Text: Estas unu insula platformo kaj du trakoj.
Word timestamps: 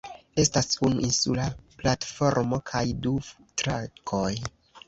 Estas 0.43 0.77
unu 0.87 1.03
insula 1.07 1.45
platformo 1.83 2.61
kaj 2.73 2.83
du 3.05 3.15
trakoj. 3.63 4.29